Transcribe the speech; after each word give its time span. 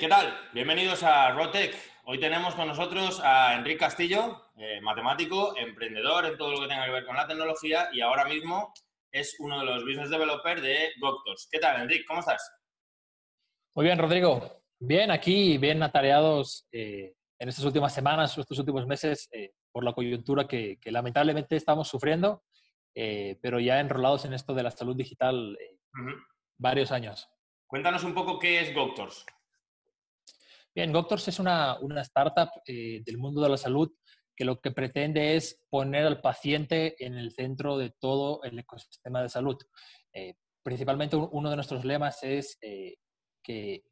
¿qué 0.00 0.08
tal? 0.08 0.34
Bienvenidos 0.54 1.02
a 1.02 1.30
Rotec. 1.32 1.76
Hoy 2.06 2.18
tenemos 2.18 2.54
con 2.54 2.66
nosotros 2.66 3.20
a 3.22 3.54
Enrique 3.54 3.80
Castillo, 3.80 4.46
eh, 4.56 4.80
matemático, 4.80 5.54
emprendedor 5.58 6.24
en 6.24 6.38
todo 6.38 6.52
lo 6.52 6.60
que 6.62 6.68
tenga 6.68 6.86
que 6.86 6.90
ver 6.90 7.04
con 7.04 7.16
la 7.16 7.26
tecnología 7.26 7.90
y 7.92 8.00
ahora 8.00 8.24
mismo 8.24 8.72
es 9.12 9.36
uno 9.40 9.60
de 9.60 9.66
los 9.66 9.84
business 9.84 10.08
developers 10.08 10.62
de 10.62 10.92
Doctors. 10.98 11.46
¿Qué 11.52 11.58
tal, 11.58 11.82
Enrique? 11.82 12.06
¿Cómo 12.06 12.20
estás? 12.20 12.50
Muy 13.74 13.84
bien, 13.84 13.98
Rodrigo. 13.98 14.62
Bien, 14.78 15.10
aquí, 15.10 15.58
bien 15.58 15.82
atareados 15.82 16.66
eh, 16.72 17.12
en 17.38 17.48
estas 17.50 17.66
últimas 17.66 17.92
semanas, 17.92 18.38
estos 18.38 18.58
últimos 18.58 18.86
meses, 18.86 19.28
eh, 19.32 19.52
por 19.70 19.84
la 19.84 19.92
coyuntura 19.92 20.48
que, 20.48 20.78
lamentablemente 20.86 21.56
estamos 21.56 21.88
sufriendo, 21.88 22.42
pero 22.94 23.60
ya 23.60 23.80
enrolados 23.80 24.24
en 24.24 24.32
esto 24.32 24.54
de 24.54 24.62
la 24.62 24.70
salud 24.70 24.96
digital 24.96 25.58
varios 26.56 26.90
años. 26.90 27.28
Cuéntanos 27.66 28.02
un 28.02 28.14
poco 28.14 28.38
qué 28.38 28.60
es 28.60 28.74
Doctors. 28.74 29.26
Bien, 30.72 30.92
Doctors 30.92 31.26
es 31.26 31.40
una, 31.40 31.78
startup 32.02 32.48
eh, 32.64 33.02
del 33.04 33.18
mundo 33.18 33.42
de 33.42 33.48
la 33.48 33.56
salud 33.56 33.90
que 34.36 34.44
lo 34.44 34.60
que 34.60 34.70
pretende 34.70 35.34
es 35.34 35.60
poner 35.68 36.06
al 36.06 36.20
paciente 36.20 36.94
en 37.04 37.14
el 37.14 37.32
centro 37.32 37.76
de 37.76 37.90
todo 37.98 38.40
el 38.44 38.56
ecosistema 38.56 39.20
de 39.20 39.28
salud. 39.28 39.56
Eh, 40.12 40.34
principalmente 40.62 41.16
uno 41.16 41.50
de 41.50 41.56
nuestros 41.56 41.84
lemas 41.84 42.22
es 42.22 42.56
eh, 42.62 42.94
que 43.42 43.82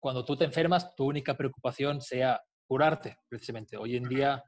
cuando 0.00 0.24
tú 0.24 0.36
te 0.36 0.44
enfermas, 0.44 0.94
tu 0.96 1.04
única 1.04 1.36
preocupación 1.36 2.00
sea 2.00 2.42
curarte, 2.66 3.16
precisamente. 3.28 3.76
Hoy 3.76 3.96
en 3.96 4.08
día 4.08 4.42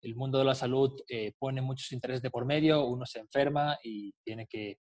el 0.00 0.14
mundo 0.14 0.38
de 0.38 0.44
la 0.44 0.54
salud 0.54 0.92
pone 1.38 1.60
muchos 1.60 1.90
intereses 1.92 2.22
de 2.22 2.30
por 2.30 2.44
medio, 2.44 2.84
uno 2.86 3.04
se 3.04 3.18
enferma 3.18 3.78
y 3.82 4.12
tiene 4.24 4.46
que 4.46 4.78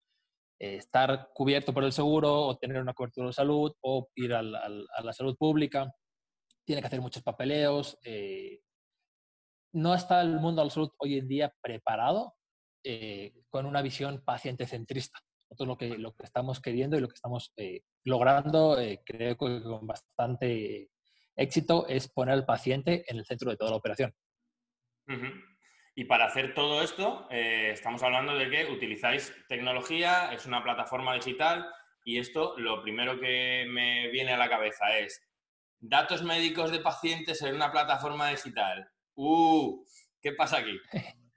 estar 0.59 1.29
cubierto 1.33 1.73
por 1.73 1.83
el 1.83 1.91
seguro 1.91 2.33
o 2.47 2.57
tener 2.57 2.81
una 2.81 2.93
cobertura 2.93 3.27
de 3.27 3.33
salud 3.33 3.71
o 3.81 4.07
ir 4.15 4.33
a 4.33 4.43
la 4.43 5.13
salud 5.13 5.35
pública 5.37 5.91
tiene 6.69 6.83
que 6.83 6.87
hacer 6.87 7.01
muchos 7.01 7.23
papeleos. 7.23 7.97
Eh, 8.03 8.61
no 9.73 9.95
está 9.95 10.21
el 10.21 10.39
mundo 10.39 10.61
de 10.61 10.67
la 10.67 10.69
salud 10.69 10.91
hoy 10.99 11.17
en 11.17 11.27
día 11.27 11.51
preparado 11.59 12.35
eh, 12.83 13.33
con 13.49 13.65
una 13.65 13.81
visión 13.81 14.21
paciente 14.23 14.67
centrista. 14.67 15.19
Nosotros 15.49 15.67
lo 15.67 15.77
que, 15.79 15.97
lo 15.97 16.13
que 16.13 16.25
estamos 16.25 16.61
queriendo 16.61 16.95
y 16.95 16.99
lo 16.99 17.07
que 17.07 17.15
estamos 17.15 17.53
eh, 17.57 17.81
logrando, 18.03 18.77
creo 19.03 19.35
que 19.35 19.63
con 19.63 19.87
bastante 19.87 20.91
éxito, 21.35 21.87
es 21.87 22.07
poner 22.07 22.35
al 22.35 22.45
paciente 22.45 23.03
en 23.07 23.17
el 23.17 23.25
centro 23.25 23.49
de 23.49 23.57
toda 23.57 23.71
la 23.71 23.77
operación. 23.77 24.13
Y 25.95 26.05
para 26.05 26.25
hacer 26.25 26.53
todo 26.53 26.83
esto, 26.83 27.27
estamos 27.31 28.03
hablando 28.03 28.35
de 28.35 28.47
que 28.47 28.65
utilizáis 28.65 29.33
tecnología, 29.47 30.31
es 30.33 30.45
una 30.45 30.63
plataforma 30.63 31.15
digital 31.15 31.67
y 32.03 32.19
esto 32.19 32.53
lo 32.59 32.83
primero 32.83 33.19
que 33.19 33.65
me 33.67 34.09
viene 34.09 34.33
a 34.33 34.37
la 34.37 34.49
cabeza 34.49 34.95
es 34.99 35.28
datos 35.79 36.23
médicos 36.23 36.71
de 36.71 36.79
pacientes 36.79 37.41
en 37.41 37.55
una 37.55 37.71
plataforma 37.71 38.29
digital. 38.29 38.89
¡Uh! 39.15 39.83
¿Qué 40.21 40.33
pasa 40.33 40.57
aquí? 40.57 40.77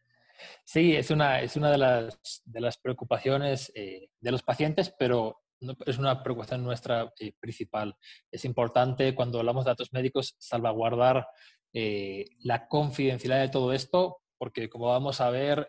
Sí, 0.65 0.97
es 0.97 1.11
una, 1.11 1.41
es 1.41 1.57
una 1.57 1.71
de, 1.71 1.79
las, 1.79 2.43
de 2.45 2.61
las 2.61 2.79
preocupaciones 2.79 3.71
eh, 3.75 4.09
de 4.21 4.31
los 4.33 4.43
pacientes, 4.43 4.93
pero 4.99 5.43
es 5.87 5.99
una 5.99 6.23
preocupación 6.23 6.65
nuestra 6.65 7.13
eh, 7.21 7.33
principal. 7.39 7.95
Es 8.31 8.45
importante 8.45 9.15
cuando 9.15 9.39
hablamos 9.39 9.65
de 9.65 9.71
datos 9.71 9.93
médicos 9.93 10.35
salvaguardar 10.39 11.29
eh, 11.73 12.25
la 12.41 12.67
confidencialidad 12.67 13.43
de 13.43 13.49
todo 13.51 13.73
esto, 13.73 14.19
porque 14.39 14.69
como 14.69 14.87
vamos 14.87 15.21
a 15.21 15.31
ver, 15.31 15.69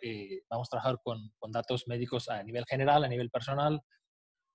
vamos 0.49 0.67
a 0.67 0.71
trabajar 0.71 0.99
con, 1.03 1.31
con, 1.37 1.51
datos 1.51 1.87
médicos 1.87 2.27
a 2.29 2.41
nivel 2.41 2.65
general, 2.65 3.03
a 3.03 3.07
nivel 3.07 3.29
personal, 3.29 3.81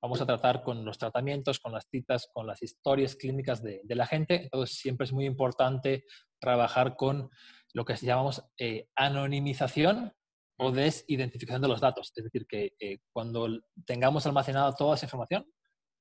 vamos 0.01 0.21
a 0.21 0.27
tratar 0.27 0.63
con 0.63 0.85
los 0.85 0.99
tratamientos, 0.99 1.59
con 1.59 1.73
las 1.73 1.87
citas, 1.91 2.29
con 2.33 2.47
las 2.47 2.63
historias 2.63 3.17
clínicas 3.17 3.63
de, 3.63 3.83
la 3.89 4.07
gente. 4.07 4.45
Entonces, 4.45 4.77
siempre 4.79 5.05
es 5.05 5.13
muy 5.13 5.27
importante 5.27 6.05
trabajar 6.39 6.97
con 6.97 7.31
lo 7.75 7.85
que 7.85 7.97
llamamos 7.97 8.45
eh, 8.59 8.89
anonimización 8.95 10.13
o 10.59 10.73
desidentificación 10.73 11.63
de 11.63 11.69
los 11.69 11.81
datos. 11.81 12.13
Es 12.15 12.25
decir, 12.25 12.47
que 12.47 12.75
eh, 12.79 12.99
cuando 13.13 13.49
tengamos 13.85 14.27
almacenada 14.27 14.75
toda 14.75 14.97
esa 14.97 15.07
información, 15.07 15.47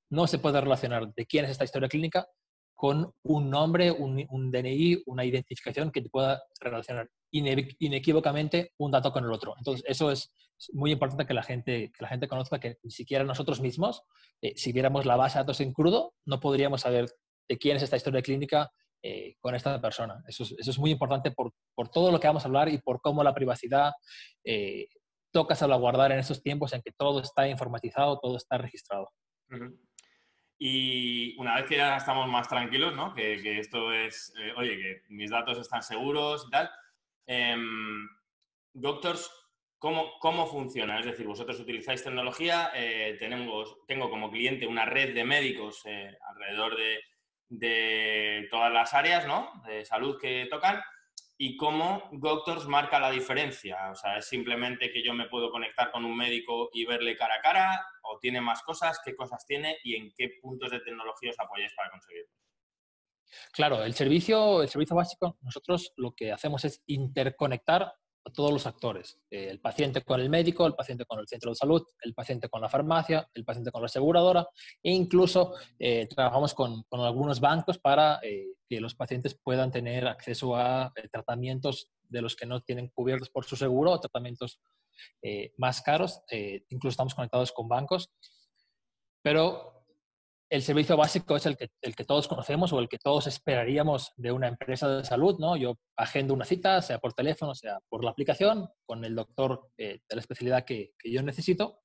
no 0.10 0.28
se 0.28 0.40
puede 0.40 0.62
relacionar 0.62 1.14
de 1.14 1.26
quién 1.26 1.46
es 1.46 1.52
esta 1.52 1.66
historia 1.66 1.90
clínica 1.90 2.28
con 2.78 3.12
un 3.24 3.50
nombre, 3.50 3.92
un, 3.92 4.52
DNI, 4.52 5.02
una 5.08 5.26
identificación 5.26 5.92
que 5.92 6.04
te 6.04 6.10
pueda 6.10 6.44
relacionar 6.60 7.10
inequívocamente 7.32 8.74
un 8.78 8.92
dato 8.92 9.12
con 9.12 9.26
el 9.26 9.32
otro. 9.32 9.56
Entonces, 9.58 9.84
eso 9.88 10.12
es 10.12 10.32
muy 10.74 10.92
importante 10.92 11.26
que 11.26 11.34
la 11.34 11.42
gente, 11.42 11.92
que 11.92 12.04
la 12.04 12.08
gente 12.08 12.28
conozca 12.28 12.60
que 12.60 12.78
ni 12.84 12.92
siquiera 12.92 13.24
nosotros 13.24 13.62
mismos, 13.62 14.04
eh, 14.44 14.54
si 14.56 14.72
viéramos 14.74 15.08
la 15.08 15.16
base 15.16 15.40
de 15.40 15.44
datos 15.44 15.60
en 15.60 15.74
crudo, 15.74 16.14
no 16.26 16.40
podríamos 16.40 16.82
saber 16.82 17.10
de 17.50 17.58
quién 17.58 17.78
es 17.78 17.84
esta 17.84 17.98
historia 17.98 18.22
clínica 18.22 18.72
eh, 19.02 19.36
con 19.40 19.56
esta 19.56 19.82
persona. 19.82 20.24
Eso 20.28 20.44
es, 20.44 20.52
eso 20.52 20.70
es 20.70 20.78
muy 20.78 20.92
importante 20.92 21.32
por, 21.32 21.54
por, 21.74 21.90
todo 21.90 22.12
lo 22.12 22.20
que 22.20 22.28
vamos 22.28 22.46
a 22.46 22.48
hablar 22.48 22.70
y 22.70 22.78
por 22.78 23.02
cómo 23.02 23.24
la 23.24 23.34
privacidad 23.34 23.94
eh, 24.44 24.86
toca 25.32 25.56
salvaguardar 25.56 26.12
en 26.12 26.20
estos 26.20 26.44
tiempos 26.44 26.74
en 26.74 26.84
que 26.84 26.92
todo 26.92 27.22
está 27.22 27.48
informatizado, 27.48 28.20
todo 28.20 28.38
está 28.38 28.60
registrado. 28.60 29.10
Y 30.60 31.36
una 31.38 31.56
vez 31.56 31.66
que 31.66 31.78
ya 31.78 31.98
estamos 31.98 32.28
más 32.28 32.48
tranquilos, 32.48 32.96
¿no? 32.96 33.14
que, 33.14 33.60
esto 33.60 33.94
es, 33.94 34.34
oye, 34.56 34.78
que 34.78 35.02
mis 35.10 35.30
datos 35.30 35.60
están 35.60 35.84
seguros 35.84 36.46
y 36.48 36.50
tal, 36.50 36.72
em, 37.28 38.08
Doctors 38.74 39.32
¿Cómo, 39.80 40.18
¿Cómo, 40.20 40.48
funciona? 40.48 41.00
Es 41.00 41.06
decir, 41.06 41.28
vosotros 41.28 41.60
utilizáis 41.60 42.04
tecnología, 42.04 42.72
eh, 42.74 43.16
tenemos, 43.20 43.78
tengo 43.86 44.10
como 44.10 44.32
cliente 44.32 44.66
una 44.66 44.86
red 44.86 45.14
de 45.14 45.24
médicos 45.24 45.84
eh, 45.86 46.18
alrededor 46.28 46.76
de, 46.76 47.00
de, 47.50 48.48
todas 48.50 48.74
las 48.74 48.96
áreas 48.96 49.28
¿no? 49.28 49.52
de 49.68 49.86
salud 49.86 50.18
que 50.20 50.48
tocan 50.50 50.82
y 51.38 51.56
cómo 51.56 52.10
Doctors 52.12 52.68
marca 52.68 53.00
la 53.00 53.12
diferencia. 53.12 53.92
O 53.92 53.96
sea, 53.96 54.18
es 54.18 54.26
simplemente 54.26 54.92
que 54.92 55.04
yo 55.04 55.14
me 55.14 55.30
puedo 55.30 55.52
conectar 55.52 55.92
con 55.92 56.04
un 56.04 56.18
médico 56.18 56.70
y 56.74 56.86
verle 56.86 57.16
cara 57.16 57.36
a 57.36 57.42
cara 57.42 57.86
o 58.04 58.18
tiene 58.20 58.42
más 58.42 58.64
cosas, 58.64 59.00
qué 59.06 59.16
cosas 59.16 59.46
tiene 59.46 59.78
y 59.84 59.96
en 59.96 60.12
qué 60.16 60.32
puntos 60.42 60.72
de 60.72 60.80
tecnología 60.80 61.32
os 61.32 61.40
apoyáis 61.40 61.74
para 61.76 61.92
conseguirlo. 61.92 62.32
Claro, 63.52 63.84
el 63.84 63.94
servicio, 63.94 64.62
el 64.62 64.70
servicio 64.70 64.96
básico, 64.96 65.38
nosotros 65.42 65.94
lo 65.98 66.14
que 66.14 66.32
hacemos 66.32 66.64
es 66.66 66.82
interconectar 66.88 67.94
todos 68.34 68.52
los 68.52 68.68
actores, 68.68 69.20
el 69.30 69.60
paciente 69.60 70.02
con 70.02 70.20
el 70.20 70.30
médico, 70.30 70.66
el 70.66 70.76
paciente 70.76 71.06
con 71.06 71.20
el 71.20 71.28
centro 71.28 71.52
de 71.52 71.56
salud, 71.56 71.84
el 72.02 72.14
paciente 72.14 72.50
con 72.50 72.62
la 72.62 72.70
farmacia, 72.70 73.30
el 73.34 73.46
paciente 73.46 73.72
con 73.72 73.82
la 73.82 73.86
aseguradora 73.86 74.48
e 74.84 74.92
incluso 74.92 75.54
eh, 75.80 76.08
trabajamos 76.08 76.54
con, 76.54 76.84
con, 76.84 77.02
algunos 77.02 77.40
bancos 77.40 77.78
para 77.78 78.20
eh, 78.24 78.57
que 78.68 78.82
los 78.82 78.96
pacientes 78.96 79.38
puedan 79.42 79.72
tener 79.72 80.08
acceso 80.08 80.56
a 80.56 80.94
tratamientos 81.12 81.90
de 82.04 82.22
los 82.22 82.36
que 82.36 82.46
no 82.46 82.62
tienen 82.62 82.90
cubiertos 82.90 83.30
por 83.30 83.46
su 83.46 83.56
seguro 83.56 83.92
o 83.92 84.00
tratamientos 84.00 84.60
más 85.58 85.82
caros. 85.82 86.22
incluso 86.70 86.94
estamos 86.94 87.16
conectados 87.16 87.52
con 87.52 87.68
bancos. 87.68 88.10
Pero 89.22 89.78
el 90.50 90.62
servicio 90.62 90.96
básico 90.96 91.36
es 91.36 91.46
el 91.46 91.58
que, 91.58 91.70
el 91.82 91.96
que 91.96 92.06
todos 92.06 92.28
conocemos 92.28 92.72
o 92.72 92.80
el 92.80 92.88
que 92.88 92.98
todos 92.98 93.28
esperaríamos 93.28 94.14
de 94.16 94.32
una 94.32 94.48
empresa 94.48 94.88
de 94.88 95.04
salud, 95.04 95.38
¿no? 95.40 95.58
Yo 95.58 95.78
agendo 95.98 96.34
una 96.34 96.46
cita, 96.46 96.82
sea 96.82 97.00
por 97.00 97.14
teléfono, 97.14 97.54
sea 97.54 97.80
por 97.90 98.04
la 98.04 98.12
aplicación, 98.12 98.70
con 98.86 99.04
el 99.04 99.16
doctor 99.16 99.70
eh, 99.78 100.00
de 100.08 100.16
la 100.16 100.22
especialidad 100.22 100.64
que, 100.64 100.94
que, 100.98 101.12
yo 101.12 101.22
necesito 101.22 101.82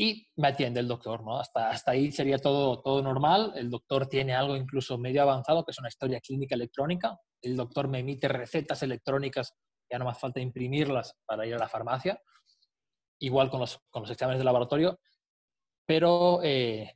y 0.00 0.28
me 0.36 0.48
atiende 0.48 0.78
el 0.78 0.86
doctor, 0.86 1.24
¿no? 1.24 1.40
Hasta, 1.40 1.70
hasta 1.70 1.90
ahí 1.90 2.12
sería 2.12 2.38
todo, 2.38 2.80
todo 2.80 3.02
normal. 3.02 3.52
El 3.56 3.68
doctor 3.68 4.06
tiene 4.06 4.32
algo 4.32 4.54
incluso 4.54 4.96
medio 4.96 5.22
avanzado, 5.22 5.64
que 5.64 5.72
es 5.72 5.78
una 5.80 5.88
historia 5.88 6.20
clínica 6.20 6.54
electrónica. 6.54 7.18
El 7.42 7.56
doctor 7.56 7.88
me 7.88 7.98
emite 7.98 8.28
recetas 8.28 8.80
electrónicas, 8.84 9.56
ya 9.90 9.98
no 9.98 10.04
más 10.04 10.20
falta 10.20 10.38
imprimirlas 10.38 11.16
para 11.26 11.44
ir 11.46 11.54
a 11.54 11.58
la 11.58 11.68
farmacia. 11.68 12.22
Igual 13.18 13.50
con 13.50 13.58
los, 13.58 13.80
con 13.90 14.02
los 14.02 14.10
exámenes 14.10 14.38
de 14.38 14.44
laboratorio. 14.44 15.00
Pero... 15.84 16.40
Eh, 16.44 16.94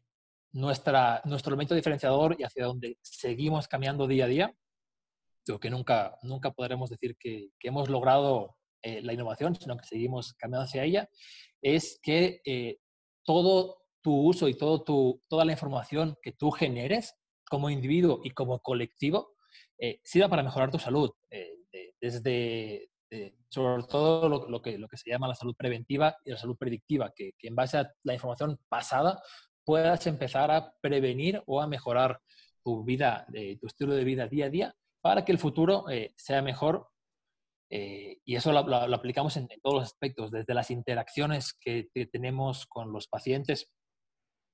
nuestra, 0.54 1.22
nuestro 1.24 1.50
elemento 1.50 1.74
diferenciador 1.74 2.36
y 2.38 2.44
hacia 2.44 2.66
donde 2.66 2.98
seguimos 3.00 3.68
cambiando 3.68 4.06
día 4.06 4.26
a 4.26 4.28
día, 4.28 4.54
creo 5.46 5.58
que 5.58 5.70
nunca, 5.70 6.18
nunca 6.22 6.50
podremos 6.50 6.90
decir 6.90 7.16
que, 7.18 7.48
que 7.58 7.68
hemos 7.68 7.88
logrado 7.88 8.56
eh, 8.82 9.00
la 9.00 9.12
innovación, 9.12 9.54
sino 9.56 9.76
que 9.76 9.86
seguimos 9.86 10.34
cambiando 10.34 10.64
hacia 10.64 10.84
ella, 10.84 11.08
es 11.62 12.00
que 12.02 12.40
eh, 12.44 12.78
todo 13.24 13.78
tu 14.00 14.14
uso 14.14 14.48
y 14.48 14.54
todo 14.54 14.82
tu, 14.82 15.22
toda 15.28 15.44
la 15.44 15.52
información 15.52 16.16
que 16.22 16.32
tú 16.32 16.50
generes 16.50 17.14
como 17.48 17.70
individuo 17.70 18.20
y 18.24 18.30
como 18.30 18.60
colectivo 18.60 19.34
eh, 19.78 20.00
sirva 20.02 20.28
para 20.28 20.42
mejorar 20.42 20.70
tu 20.70 20.78
salud, 20.78 21.10
desde 22.00 22.88
sobre 23.48 23.82
todo 23.84 24.28
lo, 24.28 24.62
que, 24.62 24.78
lo 24.78 24.88
que 24.88 24.96
se 24.96 25.10
llama 25.10 25.28
la 25.28 25.34
salud 25.34 25.54
preventiva 25.54 26.16
y 26.24 26.30
la 26.30 26.38
salud 26.38 26.56
predictiva, 26.56 27.12
que, 27.14 27.32
que 27.38 27.48
en 27.48 27.54
base 27.54 27.76
a 27.76 27.92
la 28.02 28.14
información 28.14 28.58
pasada 28.68 29.22
puedas 29.64 30.06
empezar 30.06 30.50
a 30.50 30.72
prevenir 30.80 31.42
o 31.46 31.60
a 31.60 31.66
mejorar 31.66 32.20
tu 32.62 32.84
vida, 32.84 33.26
eh, 33.34 33.58
tu 33.58 33.66
estilo 33.66 33.94
de 33.94 34.04
vida 34.04 34.28
día 34.28 34.46
a 34.46 34.50
día 34.50 34.74
para 35.00 35.24
que 35.24 35.32
el 35.32 35.38
futuro 35.38 35.88
eh, 35.90 36.14
sea 36.16 36.42
mejor. 36.42 36.88
Eh, 37.74 38.20
y 38.26 38.36
eso 38.36 38.52
lo, 38.52 38.58
aplicamos 38.94 39.38
en, 39.38 39.48
todos 39.62 39.76
los 39.76 39.84
aspectos, 39.84 40.30
desde 40.30 40.52
las 40.52 40.70
interacciones 40.70 41.54
que, 41.54 41.88
tenemos 42.12 42.66
con 42.66 42.92
los 42.92 43.08
pacientes, 43.08 43.72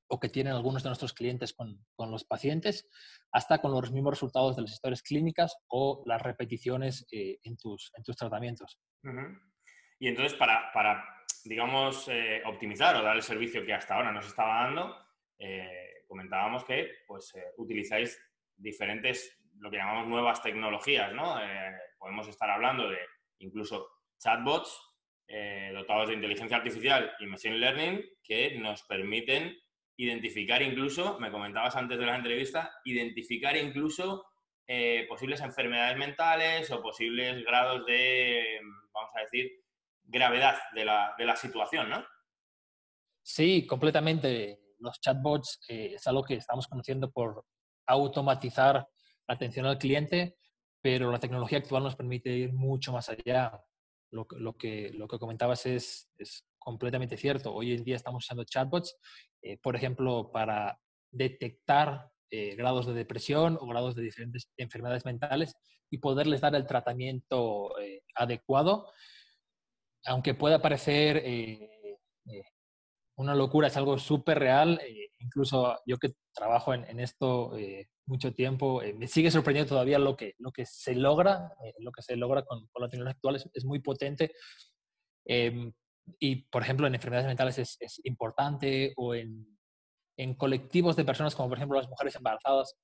o 0.09 0.21
que 0.21 0.29
tienen 0.29 0.53
algunos 0.53 0.85
de 0.85 0.89
nuestros 0.89 1.13
clientes 1.13 1.53
con, 1.53 1.85
con, 1.97 2.13
los 2.13 2.25
pacientes, 2.25 2.89
hasta 3.33 3.59
con 3.59 3.73
los 3.73 3.91
mismos 3.91 4.13
resultados 4.13 4.55
de 4.55 4.63
las 4.63 4.71
historias 4.71 5.03
clínicas 5.03 5.57
o 5.67 6.05
las 6.07 6.23
repeticiones 6.23 7.09
eh, 7.11 7.41
en, 7.43 7.57
tus, 7.57 7.91
en 7.97 8.05
tus 8.05 8.17
tratamientos. 8.17 8.79
Y 9.99 10.07
entonces, 10.07 10.39
para, 10.39 10.71
para 10.73 11.05
digamos, 11.45 12.07
eh, 12.07 12.41
optimizar 12.47 12.95
o 12.95 13.03
dar 13.03 13.17
el 13.17 13.23
servicio 13.23 13.67
que 13.67 13.75
hasta 13.75 13.97
ahora 13.97 14.13
nos 14.13 14.29
estaba 14.29 14.63
dando, 14.63 14.97
eh, 15.41 16.05
comentábamos 16.07 16.65
que 16.65 16.89
pues, 17.05 17.35
utilizáis 17.57 18.17
diferentes, 18.57 19.38
lo 19.61 19.71
que 19.71 19.77
llamamos 19.77 20.07
nuevas 20.07 20.43
tecnologías, 20.43 21.13
¿no? 21.13 21.37
podemos 21.99 22.29
estar 22.29 22.51
hablando 22.51 22.89
de 22.89 22.99
incluso 23.39 23.89
chatbots 24.19 24.81
dotados 25.75 26.09
de 26.09 26.15
inteligencia 26.15 26.57
artificial 26.57 27.13
y 27.21 27.27
machine 27.27 27.59
learning 27.59 28.05
que 28.23 28.59
nos 28.59 28.83
permiten 28.85 29.57
identificar 29.99 30.63
incluso, 30.63 31.19
me 31.19 31.31
comentabas 31.31 31.77
antes 31.77 31.99
de 31.99 32.07
la 32.07 32.17
entrevista, 32.17 32.73
identificar 32.85 33.57
incluso 33.57 34.25
eh, 34.67 35.07
posibles 35.09 35.41
enfermedades 35.41 35.99
mentales 35.99 36.71
o 36.71 36.81
posibles 36.81 37.45
grados 37.45 37.85
de, 37.85 38.61
vamos 38.93 39.11
a 39.17 39.21
decir, 39.21 39.51
gravedad 40.05 40.57
de 40.75 40.85
la, 40.85 41.37
situación, 41.37 41.91
¿no? 41.91 42.05
Sí, 43.23 43.67
completamente. 43.67 44.61
Los 44.79 45.01
chatbots 45.01 45.61
eh, 45.69 45.95
es 45.95 46.07
algo 46.07 46.23
que 46.23 46.35
estamos 46.35 46.69
conociendo 46.69 47.11
por 47.11 47.45
automatizar 47.87 48.75
la 48.75 48.87
atención 49.29 49.67
al 49.67 49.79
cliente, 49.79 50.37
pero 50.81 51.13
la 51.13 51.21
tecnología 51.21 51.59
actual 51.59 51.83
nos 51.83 51.97
permite 51.97 52.31
ir 52.31 52.53
mucho 52.53 52.93
más 52.93 53.09
allá. 53.09 53.63
Lo, 54.11 54.27
que, 54.57 54.91
lo 54.95 55.07
que 55.07 55.19
comentabas 55.19 55.67
es, 55.67 56.11
es 56.17 56.47
completamente 56.59 57.19
cierto. 57.19 57.55
Hoy 57.55 57.73
en 57.73 57.85
día 57.85 57.97
estamos 57.97 58.25
usando 58.25 58.45
chatbots, 58.45 58.97
eh, 59.43 59.59
por 59.59 59.77
ejemplo, 59.77 60.31
para 60.33 60.81
detectar 61.11 62.11
eh, 62.31 62.55
grados 62.57 62.87
de 62.87 62.95
depresión 62.95 63.59
o 63.61 63.67
grados 63.67 63.95
de 63.95 64.03
diferentes 64.03 64.51
enfermedades 64.57 65.05
mentales 65.05 65.55
y 65.91 65.99
poderles 65.99 66.41
dar 66.41 66.55
el 66.55 66.67
tratamiento 66.67 67.79
eh, 67.81 68.03
adecuado. 68.15 68.91
Aunque 70.05 70.35
pueda 70.35 70.63
parecer 70.63 71.23
una 73.19 73.35
locura, 73.35 73.69
es 73.69 73.77
algo 73.77 73.99
súper 73.99 74.39
real. 74.39 74.81
incluso 75.19 75.79
yo 75.87 75.99
que 75.99 76.15
trabajo 76.33 76.73
en, 76.73 77.01
esto 77.01 77.53
mucho 78.07 78.33
tiempo, 78.33 78.81
me 78.97 79.07
sigue 79.07 79.31
sorprendiendo 79.31 79.69
todavía 79.69 79.99
lo 79.99 80.17
que, 80.17 80.35
lo 80.39 80.51
que 80.51 80.65
se 80.65 80.95
logra, 80.95 81.53
lo 81.81 81.93
que 81.93 82.03
se 82.03 82.17
logra 82.17 82.43
con, 82.45 82.67
con 82.69 82.83
la 82.83 82.89
tecnología 82.89 83.17
actual 83.17 83.37
es, 83.37 83.49
es 83.53 83.65
muy 83.65 83.81
potente. 83.81 84.33
Em, 85.27 85.73
y, 86.19 86.37
por 86.47 86.63
ejemplo, 86.63 86.87
en 86.87 86.95
enfermedades 86.95 87.27
mentales 87.27 87.59
es, 87.59 87.77
es 87.81 88.01
importante 88.05 88.95
o 88.97 89.15
en, 89.15 89.59
en, 90.17 90.35
colectivos 90.35 90.97
de 90.97 91.05
personas 91.05 91.35
como, 91.35 91.51
por 91.51 91.59
ejemplo, 91.59 91.77
las 91.79 91.89
mujeres 91.89 92.17
embarazadas 92.17 92.77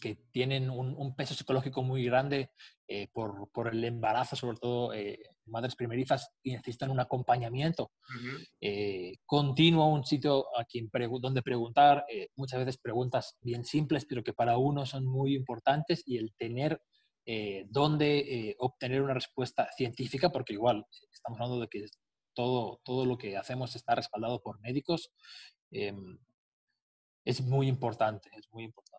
que 0.00 0.16
tienen 0.32 0.70
un, 0.70 0.94
un 0.96 1.14
peso 1.14 1.34
psicológico 1.34 1.82
muy 1.82 2.04
grande 2.04 2.50
eh, 2.88 3.08
por, 3.12 3.50
por, 3.52 3.68
el 3.68 3.84
embarazo, 3.84 4.34
sobre 4.34 4.58
todo 4.58 4.92
eh, 4.92 5.22
madres 5.46 5.76
primerizas, 5.76 6.30
y 6.42 6.52
necesitan 6.52 6.90
un 6.90 6.98
acompañamiento 6.98 7.92
eh, 8.60 9.14
continuo, 9.26 9.86
un 9.92 10.04
sitio 10.04 10.46
a 10.58 10.64
quien 10.64 10.90
donde 11.20 11.42
preguntar, 11.42 12.04
muchas 12.34 12.58
veces 12.60 12.78
preguntas 12.78 13.36
bien 13.42 13.64
simples, 13.64 14.06
pero 14.06 14.24
que 14.24 14.32
para 14.32 14.56
uno 14.56 14.86
son 14.86 15.06
muy 15.06 15.36
importantes 15.36 16.02
y 16.06 16.16
el 16.16 16.34
tener 16.36 16.82
dónde 17.68 18.56
obtener 18.58 19.02
una 19.02 19.14
respuesta 19.14 19.68
científica, 19.76 20.30
porque 20.30 20.54
igual 20.54 20.84
estamos 21.12 21.38
hablando 21.38 21.60
de 21.60 21.68
que 21.68 21.86
todo, 22.34 22.80
todo 22.84 23.06
lo 23.06 23.18
que 23.18 23.36
hacemos 23.36 23.76
está 23.76 23.94
respaldado 23.94 24.40
por 24.42 24.60
médicos, 24.60 25.12
em, 25.70 26.18
es 27.24 27.40
muy 27.42 27.68
importante, 27.68 28.30
es 28.36 28.48
muy 28.50 28.64
importante. 28.64 28.89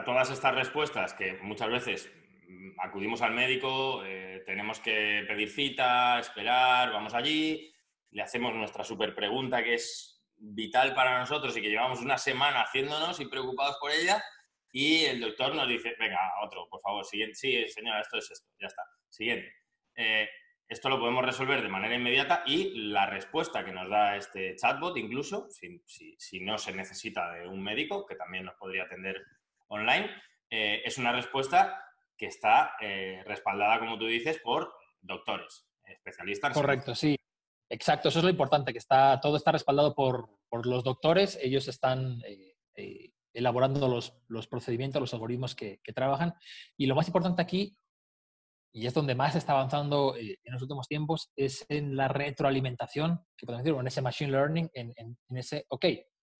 Todas 0.00 0.30
estas 0.30 0.54
respuestas 0.54 1.12
que 1.12 1.34
muchas 1.42 1.68
veces 1.68 2.12
mm, 2.48 2.80
acudimos 2.80 3.20
al 3.22 3.34
médico, 3.34 4.02
eh, 4.04 4.42
tenemos 4.46 4.80
que 4.80 5.24
pedir 5.28 5.50
cita, 5.50 6.18
esperar, 6.18 6.90
vamos 6.92 7.14
allí, 7.14 7.72
le 8.10 8.22
hacemos 8.22 8.54
nuestra 8.54 8.84
super 8.84 9.14
pregunta 9.14 9.62
que 9.62 9.74
es 9.74 10.24
vital 10.36 10.94
para 10.94 11.18
nosotros 11.18 11.56
y 11.56 11.62
que 11.62 11.68
llevamos 11.68 12.00
una 12.00 12.18
semana 12.18 12.62
haciéndonos 12.62 13.20
y 13.20 13.26
preocupados 13.26 13.76
por 13.80 13.90
ella, 13.90 14.22
y 14.72 15.04
el 15.04 15.20
doctor 15.20 15.54
nos 15.54 15.68
dice, 15.68 15.94
venga, 16.00 16.18
otro, 16.42 16.66
por 16.68 16.80
favor, 16.80 17.04
siguiente, 17.04 17.34
sí, 17.34 17.68
señora, 17.68 18.00
esto 18.00 18.16
es 18.16 18.30
esto, 18.30 18.48
ya 18.58 18.66
está, 18.66 18.82
siguiente. 19.08 19.52
Eh, 19.94 20.28
esto 20.66 20.88
lo 20.88 20.98
podemos 20.98 21.24
resolver 21.24 21.60
de 21.60 21.68
manera 21.68 21.94
inmediata 21.94 22.42
y 22.46 22.88
la 22.88 23.04
respuesta 23.04 23.62
que 23.62 23.72
nos 23.72 23.90
da 23.90 24.16
este 24.16 24.56
chatbot, 24.56 24.96
incluso, 24.96 25.46
si, 25.50 26.40
no 26.40 26.56
se 26.56 26.72
necesita 26.72 27.30
de 27.32 27.46
un 27.46 27.62
médico, 27.62 28.06
que 28.06 28.16
también 28.16 28.46
nos 28.46 28.54
podría 28.54 28.84
atender 28.84 29.22
online, 29.72 30.10
eh, 30.50 30.82
es 30.84 30.98
una 30.98 31.12
respuesta 31.12 31.82
que 32.16 32.26
está 32.26 32.74
eh, 32.80 33.22
respaldada, 33.26 33.78
como 33.78 33.98
tú 33.98 34.06
dices, 34.06 34.38
por 34.38 34.72
doctores, 35.00 35.66
especialistas. 35.84 36.52
Correcto, 36.52 36.94
sí. 36.94 37.16
Exacto, 37.68 38.10
eso 38.10 38.18
es 38.18 38.24
lo 38.24 38.30
importante, 38.30 38.72
que 38.72 38.78
está, 38.78 39.18
todo 39.20 39.36
está 39.36 39.50
respaldado 39.50 39.94
por, 39.94 40.28
los 40.64 40.84
doctores, 40.84 41.38
ellos 41.42 41.66
están 41.68 42.20
eh, 42.26 43.10
elaborando 43.32 43.88
los, 43.88 44.46
procedimientos, 44.46 45.00
los 45.00 45.14
algoritmos 45.14 45.54
que, 45.54 45.80
que, 45.82 45.94
trabajan. 45.94 46.34
Y 46.76 46.86
lo 46.86 46.94
más 46.94 47.06
importante 47.06 47.40
aquí 47.40 47.74
y 48.74 48.86
es 48.86 48.94
donde 48.94 49.14
más 49.14 49.36
está 49.36 49.52
avanzando 49.52 50.16
en 50.16 50.36
los 50.52 50.62
últimos 50.62 50.88
tiempos, 50.88 51.30
es 51.36 51.66
en 51.68 51.94
la 51.94 52.08
retroalimentación, 52.08 53.20
que 53.36 53.44
podemos 53.44 53.64
decir, 53.64 53.78
en 53.78 53.86
ese 53.86 54.00
machine 54.00 54.32
learning, 54.32 54.70
en, 54.72 54.92
en, 54.96 55.36
ese, 55.36 55.66
ok, 55.68 55.84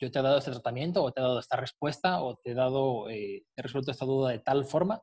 yo 0.03 0.11
te 0.11 0.19
he 0.19 0.23
dado 0.23 0.39
este 0.39 0.51
tratamiento, 0.51 1.05
o 1.05 1.13
te 1.13 1.21
he 1.21 1.23
dado 1.23 1.39
esta 1.39 1.57
respuesta, 1.57 2.23
o 2.23 2.37
te 2.37 2.51
he 2.51 2.55
dado, 2.55 3.09
eh, 3.09 3.45
he 3.57 3.63
resuelto 3.63 3.93
esta 3.93 4.05
duda 4.05 4.31
de 4.31 4.41
tal 4.41 4.65
forma, 4.65 5.01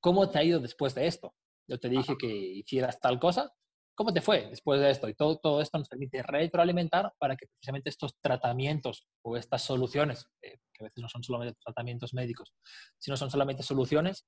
¿cómo 0.00 0.28
te 0.28 0.38
ha 0.38 0.44
ido 0.44 0.60
después 0.60 0.94
de 0.94 1.06
esto? 1.06 1.34
Yo 1.66 1.78
te 1.78 1.88
dije 1.88 2.14
que 2.18 2.26
hicieras 2.26 3.00
tal 3.00 3.18
cosa, 3.18 3.50
¿cómo 3.96 4.12
te 4.12 4.20
fue 4.20 4.46
después 4.50 4.80
de 4.82 4.90
esto? 4.90 5.08
Y 5.08 5.14
todo, 5.14 5.38
todo 5.38 5.62
esto 5.62 5.78
nos 5.78 5.88
permite 5.88 6.22
retroalimentar 6.22 7.10
para 7.18 7.36
que 7.36 7.46
precisamente 7.46 7.88
estos 7.88 8.16
tratamientos 8.20 9.06
o 9.24 9.38
estas 9.38 9.62
soluciones, 9.62 10.26
eh, 10.42 10.58
que 10.74 10.84
a 10.84 10.88
veces 10.88 11.00
no 11.02 11.08
son 11.08 11.22
solamente 11.22 11.58
tratamientos 11.64 12.12
médicos, 12.12 12.52
sino 12.98 13.16
son 13.16 13.30
solamente 13.30 13.62
soluciones, 13.62 14.26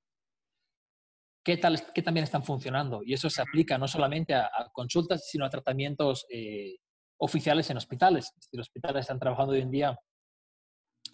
qué, 1.44 1.58
tal, 1.58 1.92
qué 1.92 2.00
también 2.00 2.24
están 2.24 2.42
funcionando. 2.42 3.02
Y 3.04 3.12
eso 3.12 3.28
se 3.28 3.42
aplica 3.42 3.76
no 3.76 3.86
solamente 3.86 4.32
a, 4.32 4.50
consultas, 4.72 5.28
sino 5.28 5.44
a 5.44 5.50
tratamientos 5.50 6.24
eh, 6.30 6.76
oficiales 7.19 7.69
en 7.69 7.76
hospitales. 7.76 8.32
Los 8.52 8.69
hospitales 8.69 9.02
están 9.02 9.19
trabajando 9.19 9.52
hoy 9.52 9.60
en 9.60 9.70
día 9.70 9.98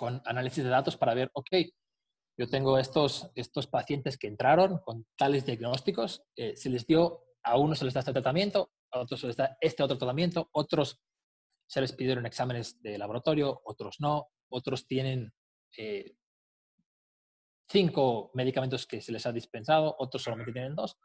con 0.02 0.20
análisis 0.24 0.64
de 0.64 0.70
datos 0.70 0.96
para 0.96 1.14
ver, 1.14 1.30
ok, 1.32 1.48
yo 2.36 2.48
tengo 2.48 2.76
estos, 2.76 3.30
estos 3.36 3.68
pacientes 3.68 4.18
que 4.18 4.26
entraron 4.26 4.78
con 4.78 5.06
tales 5.16 5.46
diagnósticos, 5.46 6.24
eh, 6.34 6.56
se 6.56 6.70
les 6.70 6.88
dio, 6.88 7.20
a 7.44 7.56
unos 7.56 7.78
se 7.78 7.84
les 7.84 7.94
da 7.94 8.00
este 8.00 8.12
tratamiento, 8.12 8.72
a 8.90 8.98
otros 8.98 9.20
se 9.20 9.28
les 9.28 9.36
da 9.36 9.56
este 9.60 9.80
otro 9.80 9.96
tratamiento, 9.98 10.48
otros 10.50 11.00
se 11.68 11.80
les 11.80 11.92
pidieron 11.92 12.26
exámenes 12.26 12.82
de 12.82 12.98
laboratorio, 12.98 13.62
otros 13.64 14.00
no, 14.00 14.26
otros 14.50 14.88
tienen 14.88 15.32
eh, 15.78 16.16
cinco 17.70 18.32
medicamentos 18.34 18.88
que 18.88 19.00
se 19.00 19.12
les 19.12 19.24
ha 19.24 19.30
dispensado, 19.30 19.94
otros 20.00 20.24
solamente 20.24 20.52
tienen 20.52 20.74
dos. 20.74 20.98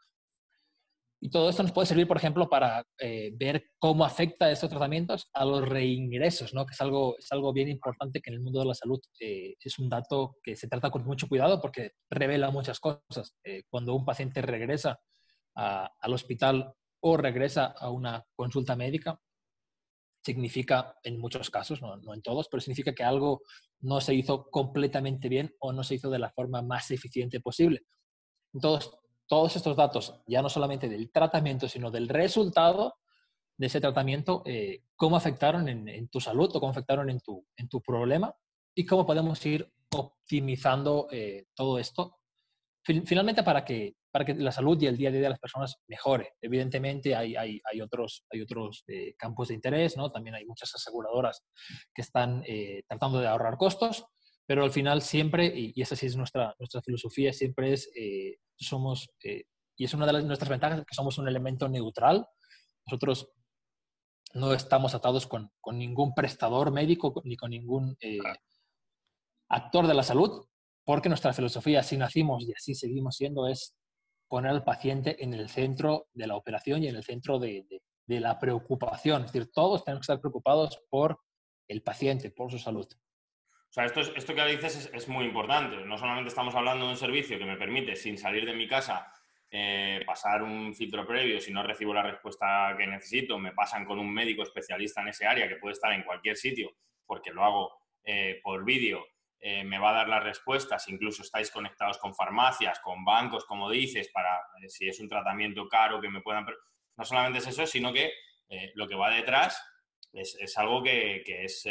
Y 1.20 1.30
todo 1.30 1.50
esto 1.50 1.64
nos 1.64 1.72
puede 1.72 1.86
servir, 1.86 2.06
por 2.06 2.16
ejemplo, 2.16 2.48
para 2.48 2.84
eh, 2.98 3.32
ver 3.34 3.70
cómo 3.78 4.04
afecta 4.04 4.50
estos 4.50 4.70
tratamientos 4.70 5.28
a 5.32 5.44
los 5.44 5.68
reingresos, 5.68 6.54
¿no? 6.54 6.64
que 6.64 6.74
es 6.74 6.80
algo, 6.80 7.18
es 7.18 7.30
algo 7.32 7.52
bien 7.52 7.68
importante 7.68 8.20
que 8.20 8.30
en 8.30 8.34
el 8.34 8.40
mundo 8.40 8.60
de 8.60 8.66
la 8.66 8.74
salud 8.74 9.00
eh, 9.18 9.56
es 9.58 9.78
un 9.80 9.88
dato 9.88 10.36
que 10.42 10.54
se 10.54 10.68
trata 10.68 10.90
con 10.90 11.04
mucho 11.04 11.28
cuidado 11.28 11.60
porque 11.60 11.92
revela 12.08 12.50
muchas 12.50 12.78
cosas. 12.78 13.34
Eh, 13.42 13.64
cuando 13.68 13.94
un 13.94 14.04
paciente 14.04 14.42
regresa 14.42 15.00
al 15.54 16.12
hospital 16.12 16.72
o 17.00 17.16
regresa 17.16 17.66
a 17.66 17.90
una 17.90 18.24
consulta 18.36 18.76
médica, 18.76 19.20
significa 20.24 20.94
en 21.02 21.18
muchos 21.18 21.50
casos, 21.50 21.82
no, 21.82 21.96
no, 21.96 22.14
en 22.14 22.22
todos, 22.22 22.48
pero 22.48 22.60
significa 22.60 22.94
que 22.94 23.02
algo 23.02 23.42
no 23.80 24.00
se 24.00 24.14
hizo 24.14 24.48
completamente 24.50 25.28
bien 25.28 25.52
o 25.58 25.72
no 25.72 25.82
se 25.82 25.96
hizo 25.96 26.10
de 26.10 26.20
la 26.20 26.30
forma 26.30 26.62
más 26.62 26.92
eficiente 26.92 27.40
posible. 27.40 27.82
Entonces, 28.52 28.90
todos 29.28 29.54
estos 29.54 29.76
datos, 29.76 30.14
ya 30.26 30.42
no 30.42 30.48
solamente 30.48 30.88
del 30.88 31.12
tratamiento, 31.12 31.68
sino 31.68 31.90
del 31.90 32.08
resultado 32.08 32.96
de 33.56 33.66
ese 33.66 33.80
tratamiento, 33.80 34.42
eh, 34.46 34.84
cómo 34.96 35.16
afectaron 35.16 35.68
en, 35.68 36.08
tu 36.08 36.20
salud 36.20 36.50
o 36.54 36.60
cómo 36.60 36.70
afectaron 36.70 37.10
en 37.10 37.20
tu, 37.20 37.44
en 37.56 37.68
tu 37.68 37.82
problema 37.82 38.34
y 38.74 38.86
cómo 38.86 39.04
podemos 39.04 39.44
ir 39.44 39.70
optimizando 39.94 41.08
eh, 41.10 41.46
todo 41.54 41.78
esto. 41.78 42.16
Finalmente, 42.82 43.42
para 43.42 43.64
que 43.64 43.96
para 44.10 44.24
que 44.24 44.34
la 44.34 44.50
salud 44.50 44.80
y 44.80 44.86
el 44.86 44.96
día 44.96 45.10
a 45.10 45.12
día 45.12 45.20
de 45.20 45.28
las 45.28 45.38
personas 45.38 45.76
mejore. 45.86 46.32
Evidentemente 46.40 47.14
hay, 47.14 47.36
hay, 47.36 47.60
hay 47.70 47.80
otros, 47.82 48.24
hay 48.30 48.40
otros 48.40 48.82
eh, 48.86 49.14
campos 49.18 49.48
de 49.48 49.54
interés, 49.54 49.98
¿no? 49.98 50.10
También 50.10 50.34
hay 50.34 50.46
muchas 50.46 50.74
aseguradoras 50.74 51.44
que 51.92 52.00
están 52.00 52.42
tratando 52.88 53.20
de 53.20 53.28
ahorrar 53.28 53.58
costos, 53.58 54.06
pero 54.48 54.64
al 54.64 54.70
final 54.70 55.02
siempre, 55.02 55.52
y, 55.54 55.78
esa 55.78 55.94
sí 55.94 56.06
es 56.06 56.16
nuestra, 56.16 56.54
nuestra 56.58 56.80
filosofía, 56.80 57.34
siempre 57.34 57.74
es, 57.74 57.90
eh, 57.94 58.38
somos, 58.56 59.10
y 59.76 59.84
es 59.84 59.92
una 59.92 60.06
de 60.06 60.14
las, 60.14 60.24
nuestras 60.24 60.48
ventajas, 60.48 60.86
que 60.86 60.94
somos 60.94 61.18
un 61.18 61.28
elemento 61.28 61.68
neutral. 61.68 62.26
Nosotros 62.86 63.30
no 64.32 64.54
estamos 64.54 64.94
atados 64.94 65.26
con, 65.26 65.52
ningún 65.72 66.14
prestador 66.14 66.72
médico 66.72 67.20
ni 67.26 67.36
con 67.36 67.50
ningún 67.50 67.94
eh, 68.00 68.20
actor 69.50 69.86
de 69.86 69.92
la 69.92 70.02
salud, 70.02 70.46
porque 70.82 71.10
nuestra 71.10 71.34
filosofía, 71.34 71.80
así 71.80 71.98
nacimos 71.98 72.42
y 72.48 72.54
así 72.54 72.74
seguimos 72.74 73.16
siendo, 73.16 73.48
es 73.48 73.76
poner 74.28 74.52
al 74.52 74.64
paciente 74.64 75.22
en 75.22 75.34
el 75.34 75.50
centro 75.50 76.08
de 76.14 76.26
la 76.26 76.36
operación 76.36 76.82
y 76.82 76.88
en 76.88 76.96
el 76.96 77.04
centro 77.04 77.38
de, 77.38 77.66
la 78.06 78.38
preocupación. 78.38 79.26
Es 79.26 79.32
decir, 79.34 79.52
todos 79.52 79.84
tenemos 79.84 80.06
que 80.06 80.12
estar 80.12 80.20
preocupados 80.22 80.80
por 80.88 81.20
el 81.68 81.82
paciente, 81.82 82.30
por 82.30 82.50
su 82.50 82.58
salud. 82.58 82.88
O 83.68 83.72
sea, 83.72 83.84
esto, 83.84 84.00
esto 84.00 84.34
que 84.34 84.46
dices 84.46 84.90
es, 84.92 85.08
muy 85.08 85.26
importante. 85.26 85.76
No 85.84 85.98
solamente 85.98 86.28
estamos 86.28 86.54
hablando 86.54 86.86
de 86.86 86.92
un 86.92 86.96
servicio 86.96 87.38
que 87.38 87.44
me 87.44 87.56
permite, 87.56 87.96
sin 87.96 88.16
salir 88.16 88.46
de 88.46 88.54
mi 88.54 88.66
casa, 88.66 89.12
eh, 89.50 90.02
pasar 90.06 90.42
un 90.42 90.74
filtro 90.74 91.06
previo, 91.06 91.38
si 91.40 91.52
no 91.52 91.62
recibo 91.62 91.92
la 91.92 92.02
respuesta 92.02 92.74
que 92.78 92.86
necesito, 92.86 93.38
me 93.38 93.52
pasan 93.52 93.84
con 93.84 93.98
un 93.98 94.12
médico 94.12 94.42
especialista 94.42 95.02
en 95.02 95.08
ese 95.08 95.26
área 95.26 95.48
que 95.48 95.56
puede 95.56 95.74
estar 95.74 95.92
en 95.92 96.02
cualquier 96.02 96.36
sitio, 96.36 96.70
porque 97.04 97.30
lo 97.30 97.44
hago 97.44 97.72
eh, 98.04 98.40
por 98.42 98.64
vídeo, 98.64 99.06
eh, 99.38 99.64
me 99.64 99.78
va 99.78 99.90
a 99.90 99.94
dar 99.94 100.08
las 100.08 100.24
respuestas, 100.24 100.88
incluso 100.88 101.22
estáis 101.22 101.50
conectados 101.50 101.98
con 101.98 102.14
farmacias, 102.14 102.80
con 102.80 103.04
bancos, 103.04 103.44
como 103.44 103.70
dices, 103.70 104.08
para 104.08 104.40
si 104.66 104.88
es 104.88 104.98
un 104.98 105.08
tratamiento 105.08 105.68
caro 105.68 106.00
que 106.00 106.08
me 106.08 106.22
puedan... 106.22 106.46
No 106.96 107.04
solamente 107.04 107.38
es 107.38 107.46
eso, 107.46 107.66
sino 107.66 107.92
que 107.92 108.12
lo 108.74 108.88
que 108.88 108.96
va 108.96 109.10
detrás 109.10 109.62
es, 110.12 110.58
algo 110.58 110.82
que, 110.82 111.22
es 111.26 111.64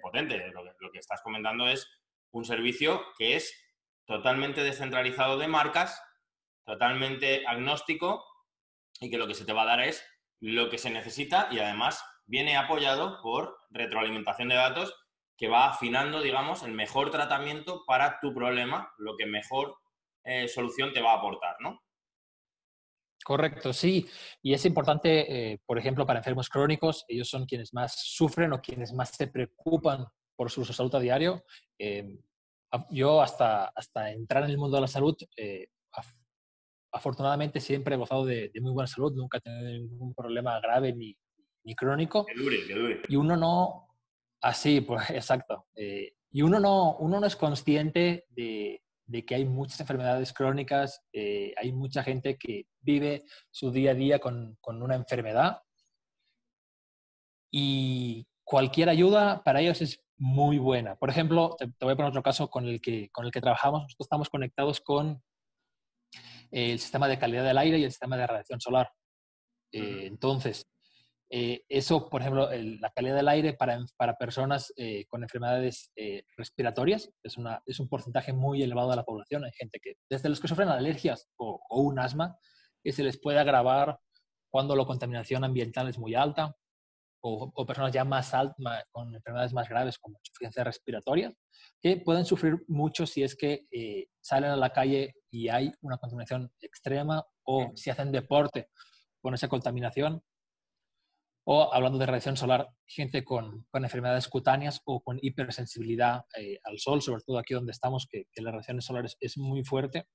potente. 0.00 0.38
Lo 0.52 0.64
lo 0.64 0.90
que 0.90 0.98
estás 0.98 1.20
comentando 1.22 1.68
es 1.68 1.88
un 2.30 2.44
servicio 2.44 3.02
que 3.18 3.36
es 3.36 3.54
totalmente 4.06 4.62
descentralizado 4.62 5.38
de 5.38 5.48
marcas 5.48 6.02
totalmente 6.64 7.46
agnóstico 7.46 8.24
y 9.00 9.10
que 9.10 9.18
lo 9.18 9.26
que 9.26 9.34
se 9.34 9.44
te 9.44 9.52
va 9.52 9.62
a 9.62 9.66
dar 9.66 9.80
es 9.80 10.04
lo 10.40 10.70
que 10.70 10.78
se 10.78 10.90
necesita 10.90 11.48
y 11.50 11.58
además 11.58 12.04
viene 12.26 12.56
apoyado 12.56 13.20
por 13.22 13.56
retroalimentación 13.70 14.48
de 14.48 14.54
datos 14.56 14.94
que 15.36 15.48
va 15.48 15.68
afinando, 15.68 16.20
digamos, 16.20 16.62
el 16.62 16.72
mejor 16.72 17.10
tratamiento 17.10 17.84
para 17.86 18.20
tu 18.20 18.32
problema, 18.32 18.92
lo 18.98 19.16
que 19.16 19.26
mejor 19.26 19.76
eh, 20.24 20.46
solución 20.46 20.92
te 20.92 21.02
va 21.02 21.12
a 21.12 21.16
aportar, 21.16 21.56
¿no? 21.60 21.81
Correcto, 23.24 23.72
sí. 23.72 24.06
Y 24.42 24.54
es 24.54 24.64
importante, 24.64 25.52
eh, 25.52 25.60
por 25.64 25.78
ejemplo, 25.78 26.06
para 26.06 26.20
enfermos 26.20 26.48
crónicos, 26.48 27.04
ellos 27.08 27.28
son 27.28 27.46
quienes 27.46 27.72
más 27.72 27.94
sufren 27.96 28.52
o 28.52 28.60
quienes 28.60 28.92
más 28.92 29.10
se 29.10 29.28
preocupan 29.28 30.06
por 30.36 30.50
su 30.50 30.64
salud 30.64 30.94
a 30.94 31.00
diario. 31.00 31.44
Eh, 31.78 32.18
yo 32.90 33.20
hasta, 33.20 33.66
hasta 33.66 34.10
entrar 34.10 34.44
en 34.44 34.50
el 34.50 34.58
mundo 34.58 34.76
de 34.76 34.80
la 34.80 34.88
salud 34.88 35.16
afortunadamente 36.92 37.60
siempre 37.60 37.94
he 37.94 37.98
gozado 37.98 38.24
de, 38.24 38.50
muy 38.60 38.72
buena 38.72 38.86
salud, 38.86 39.12
nunca 39.14 39.38
he 39.38 39.40
tenido 39.40 39.70
ningún 39.70 40.14
problema 40.14 40.60
grave 40.60 40.92
ni, 40.92 41.16
ni 41.64 41.74
crónico. 41.74 42.26
Que 42.26 42.34
dure, 42.34 42.66
que 42.66 42.74
dure. 42.74 43.02
Y 43.08 43.16
uno 43.16 43.36
no, 43.36 43.88
así, 44.40 44.82
pues 44.82 45.02
exacto. 45.10 45.66
Eh, 45.74 46.14
y 46.30 46.42
uno 46.42 46.60
no, 46.60 46.96
uno 46.98 47.20
no 47.20 47.26
es 47.26 47.36
consciente 47.36 48.26
de, 48.30 48.81
de 49.12 49.26
que 49.26 49.34
hay 49.34 49.44
muchas 49.44 49.78
enfermedades 49.78 50.32
crónicas, 50.32 51.02
eh, 51.12 51.52
hay 51.58 51.70
mucha 51.70 52.02
gente 52.02 52.38
que 52.38 52.64
vive 52.80 53.24
su 53.50 53.70
día 53.70 53.90
a 53.90 53.94
día 53.94 54.18
con, 54.18 54.56
con 54.62 54.82
una 54.82 54.94
enfermedad 54.94 55.60
y 57.52 58.26
cualquier 58.42 58.88
ayuda 58.88 59.42
para 59.44 59.60
ellos 59.60 59.82
es 59.82 60.02
muy 60.16 60.56
buena. 60.56 60.96
Por 60.96 61.10
ejemplo, 61.10 61.54
te, 61.58 61.66
te, 61.66 61.84
voy 61.84 61.92
a 61.92 61.96
poner 61.96 62.08
otro 62.08 62.22
caso 62.22 62.48
con 62.48 62.66
el 62.66 62.80
que, 62.80 63.10
con 63.10 63.26
el 63.26 63.30
que 63.30 63.42
trabajamos. 63.42 63.82
Nosotros 63.82 64.06
estamos 64.06 64.30
conectados 64.30 64.80
con 64.80 65.22
el 66.50 66.78
sistema 66.78 67.06
de 67.06 67.18
calidad 67.18 67.44
del 67.44 67.58
aire 67.58 67.78
y 67.78 67.84
el 67.84 67.90
sistema 67.90 68.16
de 68.16 68.26
radiación 68.26 68.62
solar. 68.62 68.90
Eh, 69.72 70.06
entonces, 70.06 70.66
eh, 71.34 71.64
eso, 71.70 72.10
por 72.10 72.20
ejemplo, 72.20 72.50
la 72.52 72.90
calidad 72.90 73.16
del 73.16 73.28
aire 73.28 73.54
para, 73.54 73.82
para 73.96 74.18
personas 74.18 74.70
eh, 74.76 75.06
con 75.06 75.22
enfermedades 75.22 75.90
respiratorias 76.36 77.10
es, 77.22 77.38
una, 77.38 77.62
es 77.64 77.80
un 77.80 77.88
porcentaje 77.88 78.34
muy 78.34 78.62
elevado 78.62 78.90
de 78.90 78.96
la 78.96 79.04
población. 79.04 79.42
Hay 79.42 79.52
gente 79.52 79.80
que, 79.82 79.94
desde 80.10 80.28
los 80.28 80.40
que 80.40 80.48
sufren 80.48 80.68
alergias 80.68 81.26
o, 81.38 81.58
un 81.70 81.98
asma, 81.98 82.36
que 82.84 82.92
se 82.92 83.02
les 83.02 83.18
puede 83.18 83.38
agravar 83.38 83.98
cuando 84.50 84.76
la 84.76 84.84
contaminación 84.84 85.42
ambiental 85.42 85.88
es 85.88 85.98
muy 85.98 86.14
alta, 86.14 86.54
o, 87.22 87.64
personas 87.64 87.94
ya 87.94 88.04
más 88.04 88.34
altas, 88.34 88.56
con 88.90 89.14
enfermedades 89.14 89.54
más 89.54 89.70
graves 89.70 89.98
como 89.98 90.18
insuficiencia 90.18 90.64
respiratoria, 90.64 91.32
que 91.80 91.96
pueden 91.96 92.26
sufrir 92.26 92.62
mucho 92.68 93.06
si 93.06 93.22
es 93.22 93.36
que 93.36 93.64
salen 94.20 94.50
a 94.50 94.56
la 94.56 94.70
calle 94.70 95.14
y 95.30 95.48
hay 95.48 95.72
una 95.80 95.96
contaminación 95.96 96.52
extrema 96.60 97.24
o 97.44 97.72
si 97.74 97.88
hacen 97.88 98.12
deporte 98.12 98.68
con 99.22 99.32
esa 99.32 99.48
contaminación. 99.48 100.22
O 101.44 101.72
hablando 101.72 101.98
de 101.98 102.06
radiación 102.06 102.36
solar, 102.36 102.68
gente 102.86 103.24
con, 103.24 103.66
con 103.70 103.84
enfermedades 103.84 104.28
cutáneas 104.28 104.80
o 104.84 105.02
con 105.02 105.18
hipersensibilidad 105.20 106.24
eh, 106.38 106.58
al 106.64 106.78
sol, 106.78 107.02
sobre 107.02 107.22
todo 107.22 107.38
aquí 107.38 107.54
donde 107.54 107.72
estamos, 107.72 108.06
que, 108.08 108.26
que 108.32 108.42
las 108.42 108.52
radiaciones 108.52 108.84
solares 108.84 109.16
es 109.20 109.36
muy 109.38 109.64
fuerte. 109.64 110.06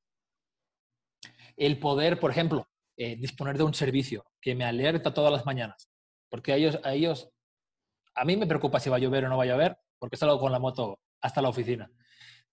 El 1.57 1.79
poder, 1.79 2.19
por 2.19 2.31
ejemplo, 2.31 2.67
eh, 2.99 3.15
disponer 3.15 3.57
de 3.57 3.63
un 3.63 3.75
servicio 3.75 4.25
que 4.41 4.55
me 4.55 4.65
alerta 4.65 5.13
todas 5.13 5.31
las 5.31 5.45
mañanas, 5.45 5.87
porque 6.29 6.51
a 6.51 6.55
ellos, 6.55 6.79
a 6.83 6.93
ellos, 6.93 7.29
a 8.15 8.25
mí 8.25 8.35
me 8.35 8.47
preocupa 8.47 8.79
si 8.79 8.89
va 8.89 8.95
a 8.95 8.99
llover 8.99 9.25
o 9.25 9.29
no 9.29 9.37
va 9.37 9.43
a 9.43 9.47
llover, 9.47 9.77
porque 9.99 10.17
salgo 10.17 10.39
con 10.39 10.51
la 10.51 10.57
moto 10.57 10.99
hasta 11.21 11.41
la 11.41 11.49
oficina. 11.49 11.91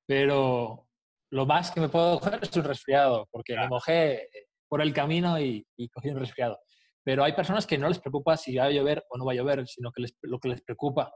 Pero 0.07 0.87
lo 1.31 1.47
más 1.47 1.71
que 1.71 1.81
me 1.81 1.89
puedo 1.89 2.21
coger 2.21 2.41
es 2.43 2.55
un 2.57 2.65
resfriado, 2.65 3.27
porque 3.31 3.57
me 3.57 3.69
mojé 3.69 4.29
por 4.69 4.83
el 4.83 4.93
camino 4.93 5.41
y, 5.41 5.67
cogí 5.93 6.11
un 6.11 6.19
resfriado. 6.19 6.61
Pero 7.05 7.23
hay 7.23 7.35
personas 7.35 7.67
que 7.67 7.79
no 7.79 7.89
les 7.89 7.99
preocupa 7.99 8.37
si 8.37 8.57
va 8.57 8.65
a 8.65 8.71
llover 8.71 9.05
o 9.11 9.19
no 9.19 9.25
va 9.25 9.33
a 9.33 9.37
llover, 9.37 9.67
sino 9.69 9.93
que 9.93 10.05
lo 10.23 10.39
que 10.39 10.49
les 10.49 10.63
preocupa 10.63 11.13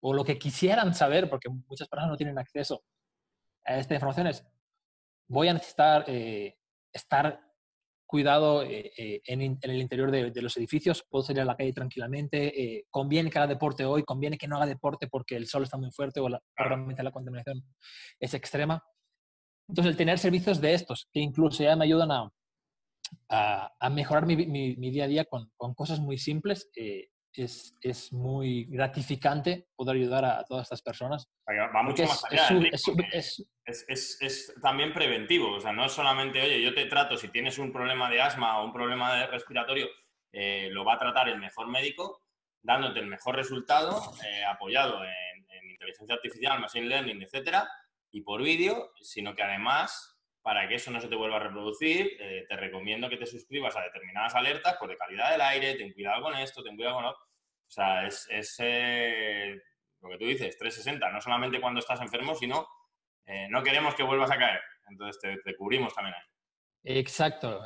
o 0.00 0.12
lo 0.12 0.24
que 0.24 0.38
quisieran 0.38 0.94
saber, 0.94 1.30
porque 1.30 1.48
muchas 1.48 1.88
personas 1.88 2.10
no 2.10 2.16
tienen 2.16 2.38
acceso 2.38 2.82
a 3.64 3.78
esta 3.78 3.94
información 3.94 4.26
es, 4.26 4.44
voy 5.28 5.48
a 5.48 5.54
necesitar 5.54 6.04
eh, 6.06 6.56
estar 6.92 7.40
cuidado 8.06 8.62
eh, 8.62 8.90
eh, 8.96 9.20
en, 9.26 9.58
el 9.60 9.80
interior 9.80 10.10
de, 10.10 10.40
los 10.40 10.56
edificios, 10.56 11.04
puedo 11.10 11.22
salir 11.22 11.42
a 11.42 11.44
la 11.44 11.56
calle 11.56 11.74
tranquilamente, 11.74 12.86
conviene 12.90 13.30
que 13.30 13.38
haga 13.38 13.46
deporte 13.46 13.84
hoy, 13.84 14.02
conviene 14.02 14.38
que 14.38 14.48
no 14.48 14.56
haga 14.56 14.64
deporte 14.64 15.08
porque 15.08 15.36
el 15.36 15.46
sol 15.46 15.64
está 15.64 15.76
muy 15.76 15.90
fuerte 15.90 16.18
o, 16.20 16.28
la, 16.30 16.40
realmente 16.56 17.02
la 17.02 17.12
contaminación 17.12 17.62
es 18.18 18.32
extrema. 18.32 18.82
Entonces, 19.68 19.90
el 19.90 19.96
tener 19.98 20.18
servicios 20.18 20.58
de 20.62 20.72
estos, 20.72 21.06
que 21.12 21.20
incluso 21.20 21.62
ya 21.62 21.76
me 21.76 21.84
ayudan 21.84 22.10
a, 22.10 22.30
a, 23.28 23.90
mejorar 23.90 24.26
mi, 24.26 24.36
mi, 24.36 24.90
día 24.90 25.04
a 25.04 25.08
día 25.08 25.24
con, 25.24 25.50
con 25.56 25.74
cosas 25.74 26.00
muy 26.00 26.18
simples, 26.18 26.70
eh, 26.76 27.08
es, 27.32 27.76
es, 27.82 28.12
muy 28.12 28.64
gratificante 28.64 29.68
poder 29.76 29.96
ayudar 29.96 30.24
a, 30.24 30.44
todas 30.44 30.64
estas 30.64 30.82
personas. 30.82 31.28
Va 31.46 31.82
mucho 31.82 32.04
más 32.04 32.24
allá. 32.24 32.48
Es, 33.12 33.84
es, 33.86 34.18
es, 34.20 34.54
también 34.60 34.92
preventivo. 34.92 35.54
O 35.54 35.60
sea, 35.60 35.72
no 35.72 35.84
es 35.84 35.92
solamente, 35.92 36.40
oye, 36.42 36.62
yo 36.62 36.74
te 36.74 36.86
trato, 36.86 37.16
si 37.16 37.28
tienes 37.28 37.58
un 37.58 37.72
problema 37.72 38.10
de 38.10 38.20
asma 38.20 38.60
o 38.60 38.64
un 38.64 38.72
problema 38.72 39.14
de 39.14 39.26
respiratorio, 39.26 39.88
eh, 40.32 40.68
lo 40.70 40.84
va 40.84 40.94
a 40.94 40.98
tratar 40.98 41.28
el 41.28 41.38
mejor 41.38 41.68
médico, 41.68 42.22
dándote 42.62 43.00
el 43.00 43.06
mejor 43.06 43.36
resultado, 43.36 44.00
eh, 44.24 44.44
apoyado 44.44 45.04
en, 45.04 45.46
en 45.50 45.70
inteligencia 45.70 46.16
artificial, 46.16 46.60
machine 46.60 46.86
learning, 46.86 47.22
etcétera 47.22 47.68
y 48.10 48.22
por 48.22 48.42
vídeo, 48.42 48.92
sino 49.00 49.34
que 49.34 49.42
además, 49.42 50.17
para 50.42 50.68
que 50.68 50.76
eso 50.76 50.90
no 50.90 51.00
se 51.00 51.08
te 51.08 51.16
vuelva 51.16 51.36
a 51.36 51.40
reproducir, 51.40 52.16
eh, 52.20 52.46
te 52.48 52.56
recomiendo 52.56 53.08
que 53.08 53.16
te 53.16 53.26
suscribas 53.26 53.76
a 53.76 53.82
determinadas 53.82 54.34
alertas 54.34 54.76
por 54.76 54.88
de 54.88 54.96
calidad 54.96 55.32
del 55.32 55.40
aire, 55.40 55.74
ten 55.74 55.92
cuidado 55.92 56.22
con 56.22 56.34
esto, 56.34 56.62
ten 56.62 56.76
cuidado 56.76 56.96
con 56.96 57.04
lo... 57.04 57.10
O 57.10 57.70
sea, 57.70 58.06
es, 58.06 58.56
eh, 58.60 59.60
lo 60.00 60.08
que 60.08 60.18
tú 60.18 60.24
dices, 60.24 60.56
360, 60.56 61.10
no 61.10 61.20
solamente 61.20 61.60
cuando 61.60 61.80
estás 61.80 62.00
enfermo, 62.00 62.34
sino 62.34 62.66
eh, 63.26 63.46
no 63.50 63.62
queremos 63.62 63.94
que 63.94 64.02
vuelvas 64.02 64.30
a 64.30 64.38
caer. 64.38 64.60
Entonces 64.88 65.40
te, 65.44 65.56
cubrimos 65.56 65.94
también 65.94 66.14
ahí. 66.14 66.98
Exacto, 66.98 67.60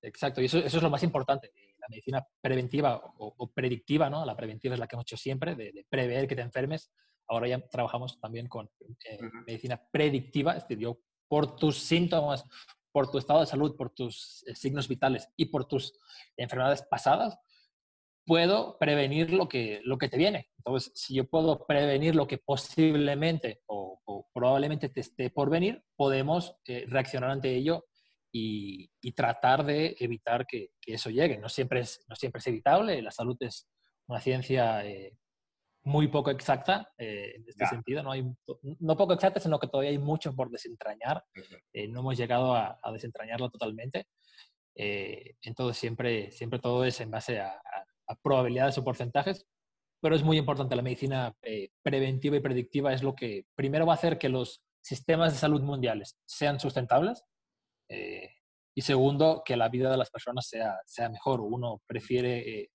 exacto. 0.00 0.40
Y 0.40 0.44
eso, 0.44 0.58
eso, 0.58 0.76
es 0.76 0.82
lo 0.82 0.90
más 0.90 1.02
importante. 1.02 1.50
La 1.78 1.88
medicina 1.88 2.24
preventiva 2.40 3.00
o, 3.02 3.52
predictiva, 3.52 4.08
¿no? 4.08 4.24
La 4.24 4.36
preventiva 4.36 4.74
es 4.74 4.80
la 4.80 4.86
que 4.86 4.94
hemos 4.94 5.06
hecho 5.06 5.16
siempre, 5.16 5.56
de 5.56 5.84
prever 5.90 6.28
que 6.28 6.36
te 6.36 6.42
enfermes 6.42 6.92
ahora 7.28 7.46
ya 7.46 7.60
trabajamos 7.68 8.18
también 8.20 8.48
con 8.48 8.70
eh, 9.04 9.18
medicina 9.46 9.80
predictiva, 9.90 10.56
es 10.56 10.62
decir, 10.62 10.78
yo 10.78 10.98
por 11.28 11.56
tus 11.56 11.78
síntomas, 11.78 12.44
por 12.92 13.10
tu 13.10 13.18
estado 13.18 13.40
de 13.40 13.46
salud, 13.46 13.76
por 13.76 13.90
tus 13.90 14.44
eh, 14.46 14.54
signos 14.54 14.88
vitales 14.88 15.28
y 15.36 15.46
por 15.46 15.66
tus 15.66 15.98
enfermedades 16.36 16.82
pasadas, 16.82 17.38
puedo 18.26 18.76
prevenir 18.78 19.32
lo 19.32 19.48
que, 19.48 19.80
lo 19.84 19.98
que 19.98 20.08
te 20.08 20.18
viene. 20.18 20.50
Entonces, 20.58 20.92
si 20.94 21.14
yo 21.14 21.28
puedo 21.28 21.66
prevenir 21.66 22.14
lo 22.14 22.26
que 22.26 22.38
posiblemente 22.38 23.62
o, 23.66 24.00
probablemente 24.34 24.88
te 24.88 25.00
esté 25.00 25.30
por 25.30 25.50
venir, 25.50 25.82
podemos 25.96 26.54
eh, 26.66 26.84
reaccionar 26.88 27.30
ante 27.30 27.54
ello 27.54 27.86
y, 28.32 28.90
tratar 29.16 29.64
de 29.64 29.96
evitar 29.98 30.46
que, 30.46 30.70
eso 30.86 31.10
llegue. 31.10 31.38
No 31.38 31.48
siempre, 31.48 31.80
es, 31.80 32.04
no 32.08 32.14
siempre 32.14 32.38
es 32.38 32.46
evitable, 32.46 33.02
la 33.02 33.10
salud 33.10 33.36
es 33.40 33.68
una 34.06 34.20
ciencia 34.20 34.84
muy 35.88 36.08
poco 36.08 36.30
exacta 36.30 36.92
eh, 36.98 37.32
en 37.36 37.44
este 37.48 37.66
sentido. 37.66 38.02
No, 38.02 38.12
hay, 38.12 38.22
no 38.80 38.96
poco 38.96 39.14
exacta, 39.14 39.40
sino 39.40 39.58
que 39.58 39.68
todavía 39.68 39.90
hay 39.90 39.98
mucho 39.98 40.34
por 40.34 40.50
desentrañar. 40.50 41.24
Eh, 41.72 41.88
no 41.88 42.00
hemos 42.00 42.16
llegado 42.16 42.54
a, 42.54 42.78
desentrañarlo 42.92 43.48
totalmente. 43.48 44.06
Eh, 44.76 45.36
entonces, 45.42 45.78
siempre, 45.78 46.30
siempre 46.30 46.58
todo 46.58 46.84
es 46.84 47.00
en 47.00 47.10
base 47.10 47.40
a, 47.40 47.60
probabilidades 48.22 48.78
o 48.78 48.84
porcentajes, 48.84 49.46
pero 50.00 50.14
es 50.14 50.22
muy 50.22 50.38
importante 50.38 50.76
la 50.76 50.82
medicina 50.82 51.34
eh, 51.42 51.70
preventiva 51.82 52.36
y 52.36 52.40
predictiva, 52.40 52.92
es 52.92 53.02
lo 53.02 53.14
que 53.14 53.44
primero 53.54 53.84
va 53.84 53.92
a 53.92 53.96
hacer 53.96 54.18
que 54.18 54.30
los 54.30 54.62
sistemas 54.80 55.32
de 55.32 55.38
salud 55.38 55.60
mundiales 55.60 56.16
sean 56.24 56.58
sustentables 56.58 57.22
eh, 57.90 58.30
y 58.74 58.80
segundo, 58.80 59.42
que 59.44 59.56
la 59.56 59.68
vida 59.68 59.90
de 59.90 59.98
las 59.98 60.10
personas 60.10 60.48
sea, 60.48 60.78
sea 60.86 61.10
mejor. 61.10 61.40
Uno 61.40 61.82
prefiere 61.86 62.70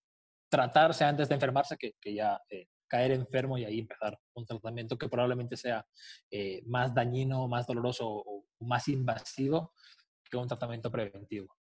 tratarse 0.52 1.04
antes 1.04 1.30
de 1.30 1.36
enfermarse 1.36 1.78
que, 1.78 1.94
que 2.00 2.14
ya 2.14 2.40
caer 2.88 3.12
enfermo 3.12 3.58
y 3.58 3.66
ahí 3.66 3.80
empezar 3.80 4.18
un 4.36 4.46
tratamiento 4.46 4.98
que 4.98 5.10
probablemente 5.10 5.58
sea 5.58 5.86
más 6.66 6.94
dañino, 6.94 7.48
más 7.48 7.66
doloroso 7.68 8.08
o 8.08 8.46
más 8.60 8.88
invasivo 8.88 9.74
que 10.30 10.38
un 10.38 10.48
tratamiento 10.48 10.92
preventivo. 10.92 11.56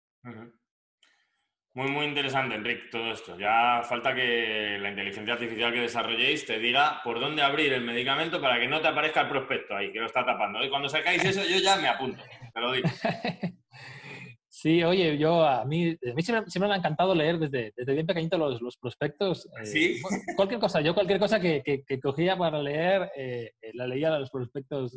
Muy, 1.73 1.89
muy 1.89 2.05
interesante, 2.05 2.55
Enrique, 2.55 2.89
todo 2.91 3.11
esto. 3.13 3.39
Ya 3.39 3.81
falta 3.83 4.13
que 4.13 4.77
la 4.77 4.89
inteligencia 4.89 5.33
artificial 5.33 5.71
que 5.71 5.79
desarrolléis 5.79 6.45
te 6.45 6.59
diga 6.59 7.01
por 7.01 7.19
dónde 7.19 7.41
abrir 7.41 7.71
el 7.71 7.85
medicamento 7.85 8.41
para 8.41 8.59
que 8.59 8.67
no 8.67 8.81
te 8.81 8.89
aparezca 8.89 9.21
el 9.21 9.29
prospecto 9.29 9.75
ahí, 9.75 9.91
que 9.91 9.99
lo 9.99 10.07
está 10.07 10.25
tapando. 10.25 10.61
Y 10.63 10.69
cuando 10.69 10.89
sacáis 10.89 11.23
eso, 11.23 11.43
yo 11.45 11.59
ya 11.59 11.77
me 11.77 11.87
apunto, 11.87 12.21
te 12.53 12.59
lo 12.59 12.73
digo. 12.73 12.89
Sí, 14.61 14.83
oye, 14.83 15.17
yo 15.17 15.43
a 15.43 15.65
mí, 15.65 15.89
a 15.89 16.13
mí 16.13 16.21
siempre, 16.21 16.45
me 16.59 16.73
ha 16.75 16.77
encantado 16.77 17.15
leer 17.15 17.39
desde, 17.39 17.73
desde 17.75 17.93
bien 17.93 18.05
pequeñito 18.05 18.37
los, 18.37 18.61
los 18.61 18.77
prospectos. 18.77 19.49
Eh, 19.59 19.65
¿Sí? 19.65 20.01
cualquier 20.35 20.59
cosa, 20.59 20.81
yo 20.81 20.93
cualquier 20.93 21.19
cosa 21.19 21.39
que, 21.39 21.63
que, 21.63 21.99
cogía 21.99 22.37
para 22.37 22.61
leer, 22.61 23.09
eh, 23.15 23.53
eh, 23.59 23.71
la 23.73 23.87
leía 23.87 24.19
los 24.19 24.29
prospectos 24.29 24.93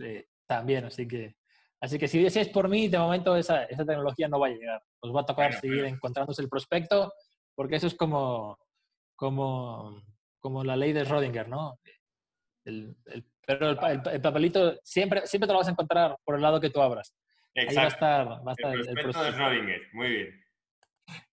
también, 0.46 0.84
así 0.84 1.08
que 1.08 1.36
Así 1.80 1.98
que 1.98 2.08
si 2.08 2.26
es 2.26 2.48
por 2.48 2.68
mí, 2.68 2.88
de 2.88 2.98
momento 2.98 3.36
esa, 3.36 3.64
esa 3.64 3.84
tecnología 3.84 4.28
no 4.28 4.38
va 4.38 4.48
a 4.48 4.50
llegar. 4.50 4.82
Os 5.00 5.14
va 5.14 5.20
a 5.22 5.26
tocar 5.26 5.52
seguir 5.60 5.84
encontrándose 5.84 6.40
el 6.40 6.48
prospecto, 6.48 7.12
porque 7.54 7.76
eso 7.76 7.86
es 7.86 7.94
como, 7.94 8.58
como, 9.16 10.02
como 10.40 10.64
la 10.64 10.76
ley 10.76 10.92
de 10.92 11.04
Schrödinger, 11.04 11.46
¿no? 11.46 11.78
El, 12.64 12.96
pero 13.46 13.70
el, 13.70 14.20
papelito 14.20 14.78
siempre, 14.82 15.26
siempre 15.26 15.46
te 15.46 15.52
lo 15.52 15.58
vas 15.58 15.68
a 15.68 15.72
encontrar 15.72 16.16
por 16.24 16.36
el 16.36 16.42
lado 16.42 16.60
que 16.60 16.70
tú 16.70 16.80
abras. 16.80 17.14
Exacto. 17.54 17.70
Ahí 17.70 17.76
va 17.76 17.82
a 17.82 17.88
estar, 17.88 18.46
va 18.46 18.50
a 18.50 18.54
estar 18.54 18.74
el, 18.74 18.84
prospecto 18.84 19.24
de 19.24 19.30
Schrödinger. 19.32 19.92
Muy 19.92 20.08
bien. 20.08 20.44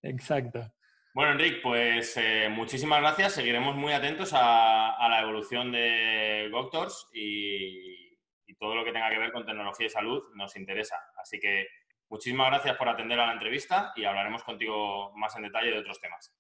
Exacto. 0.03 0.71
Bueno, 1.13 1.33
Enrique, 1.33 1.59
pues 1.61 2.15
eh, 2.17 2.47
muchísimas 2.49 3.01
gracias. 3.01 3.33
Seguiremos 3.33 3.75
muy 3.75 3.91
atentos 3.91 4.33
a, 4.33 4.95
a 4.95 5.09
la 5.09 5.21
evolución 5.21 5.71
de 5.71 6.47
Goctors 6.51 7.09
y, 7.13 7.99
todo 8.59 8.75
lo 8.75 8.85
que 8.85 8.91
tenga 8.91 9.09
que 9.09 9.17
ver 9.17 9.31
con 9.31 9.43
tecnología 9.43 9.87
y 9.87 9.89
salud 9.89 10.21
nos 10.35 10.55
interesa. 10.55 10.95
Así 11.19 11.39
que 11.39 11.65
muchísimas 12.09 12.47
gracias 12.51 12.77
por 12.77 12.87
atender 12.87 13.19
a 13.19 13.25
la 13.25 13.33
entrevista 13.33 13.91
y 13.95 14.05
hablaremos 14.05 14.43
contigo 14.43 15.11
más 15.15 15.35
en 15.35 15.43
detalle 15.43 15.71
de 15.71 15.79
otros 15.79 15.99
temas. 15.99 16.31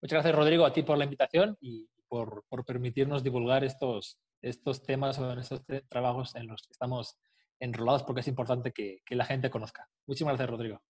Muchas 0.00 0.16
gracias, 0.16 0.34
Rodrigo, 0.34 0.64
a 0.64 0.72
ti 0.72 0.82
por 0.82 0.96
la 0.96 1.04
invitación 1.04 1.58
y 1.60 1.90
por, 2.08 2.44
permitirnos 2.64 3.22
divulgar 3.22 3.64
estos, 3.64 4.18
estos 4.40 4.82
temas 4.82 5.18
o 5.18 5.30
estos 5.38 5.62
trabajos 5.90 6.34
en 6.36 6.46
los 6.46 6.62
que 6.62 6.72
estamos 6.72 7.18
enrolados 7.60 8.02
porque 8.02 8.20
es 8.20 8.28
importante 8.28 8.72
que, 8.72 9.00
la 9.10 9.24
gente 9.24 9.50
conozca. 9.50 9.88
Muchísimas 10.06 10.32
gracias, 10.32 10.50
Rodrigo. 10.50 10.82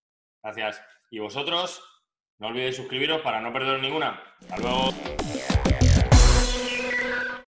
Gracias. 0.43 0.81
Y 1.11 1.19
vosotros, 1.19 1.81
no 2.39 2.47
olvidéis 2.47 2.75
suscribiros 2.75 3.21
para 3.21 3.41
no 3.41 3.53
perder 3.53 3.81
ninguna. 3.81 4.21
Hasta 4.41 4.57
luego. 4.57 5.84